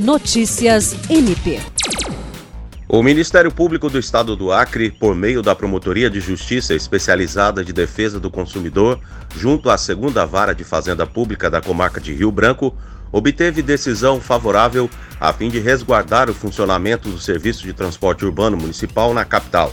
Notícias 0.00 0.96
MP. 1.10 1.60
O 2.88 3.02
Ministério 3.02 3.52
Público 3.52 3.90
do 3.90 3.98
Estado 3.98 4.34
do 4.34 4.50
Acre, 4.50 4.90
por 4.90 5.14
meio 5.14 5.42
da 5.42 5.54
Promotoria 5.54 6.08
de 6.08 6.20
Justiça 6.20 6.74
Especializada 6.74 7.62
de 7.62 7.70
Defesa 7.70 8.18
do 8.18 8.30
Consumidor, 8.30 8.98
junto 9.36 9.68
à 9.68 9.76
Segunda 9.76 10.24
Vara 10.24 10.54
de 10.54 10.64
Fazenda 10.64 11.06
Pública 11.06 11.50
da 11.50 11.60
Comarca 11.60 12.00
de 12.00 12.14
Rio 12.14 12.32
Branco, 12.32 12.74
obteve 13.12 13.60
decisão 13.60 14.22
favorável 14.22 14.88
a 15.20 15.34
fim 15.34 15.50
de 15.50 15.58
resguardar 15.58 16.30
o 16.30 16.34
funcionamento 16.34 17.10
do 17.10 17.20
Serviço 17.20 17.64
de 17.64 17.74
Transporte 17.74 18.24
Urbano 18.24 18.56
Municipal 18.56 19.12
na 19.12 19.26
capital. 19.26 19.70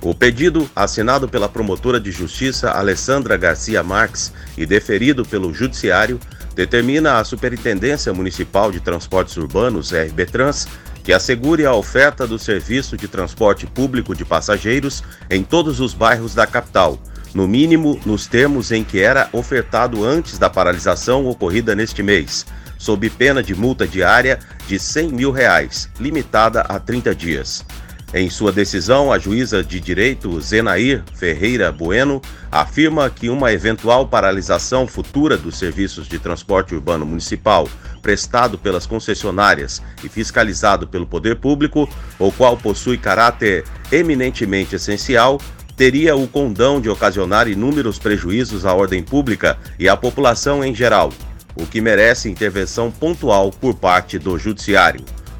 O 0.00 0.14
pedido, 0.14 0.70
assinado 0.74 1.28
pela 1.28 1.48
promotora 1.48 2.00
de 2.00 2.10
justiça 2.10 2.70
Alessandra 2.70 3.36
Garcia 3.36 3.82
Marques 3.82 4.32
e 4.56 4.64
deferido 4.64 5.26
pelo 5.26 5.52
Judiciário, 5.52 6.18
determina 6.58 7.20
a 7.20 7.24
Superintendência 7.24 8.12
Municipal 8.12 8.72
de 8.72 8.80
Transportes 8.80 9.36
Urbanos, 9.36 9.92
RBTrans, 9.92 10.66
que 11.04 11.12
assegure 11.12 11.64
a 11.64 11.72
oferta 11.72 12.26
do 12.26 12.36
serviço 12.36 12.96
de 12.96 13.06
transporte 13.06 13.64
público 13.64 14.12
de 14.12 14.24
passageiros 14.24 15.04
em 15.30 15.44
todos 15.44 15.78
os 15.78 15.94
bairros 15.94 16.34
da 16.34 16.48
capital, 16.48 16.98
no 17.32 17.46
mínimo 17.46 18.00
nos 18.04 18.26
termos 18.26 18.72
em 18.72 18.82
que 18.82 18.98
era 18.98 19.28
ofertado 19.32 20.04
antes 20.04 20.36
da 20.36 20.50
paralisação 20.50 21.28
ocorrida 21.28 21.76
neste 21.76 22.02
mês, 22.02 22.44
sob 22.76 23.08
pena 23.08 23.40
de 23.40 23.54
multa 23.54 23.86
diária 23.86 24.40
de 24.66 24.80
100 24.80 25.12
mil 25.12 25.30
reais, 25.30 25.88
limitada 26.00 26.62
a 26.62 26.80
30 26.80 27.14
dias. 27.14 27.64
Em 28.14 28.30
sua 28.30 28.50
decisão, 28.50 29.12
a 29.12 29.18
juíza 29.18 29.62
de 29.62 29.78
direito 29.78 30.40
Zenair 30.40 31.02
Ferreira 31.14 31.70
Bueno 31.70 32.22
afirma 32.50 33.10
que 33.10 33.28
uma 33.28 33.52
eventual 33.52 34.08
paralisação 34.08 34.86
futura 34.86 35.36
dos 35.36 35.58
serviços 35.58 36.08
de 36.08 36.18
transporte 36.18 36.74
urbano 36.74 37.04
municipal 37.04 37.68
prestado 38.00 38.56
pelas 38.56 38.86
concessionárias 38.86 39.82
e 40.02 40.08
fiscalizado 40.08 40.88
pelo 40.88 41.06
poder 41.06 41.36
público, 41.36 41.86
o 42.18 42.32
qual 42.32 42.56
possui 42.56 42.96
caráter 42.96 43.64
eminentemente 43.92 44.74
essencial, 44.74 45.38
teria 45.76 46.16
o 46.16 46.26
condão 46.26 46.80
de 46.80 46.88
ocasionar 46.88 47.46
inúmeros 47.46 47.98
prejuízos 47.98 48.64
à 48.64 48.72
ordem 48.72 49.02
pública 49.02 49.58
e 49.78 49.86
à 49.86 49.94
população 49.94 50.64
em 50.64 50.74
geral, 50.74 51.12
o 51.54 51.66
que 51.66 51.82
merece 51.82 52.30
intervenção 52.30 52.90
pontual 52.90 53.50
por 53.50 53.74
parte 53.74 54.18
do 54.18 54.38
Judiciário. 54.38 55.17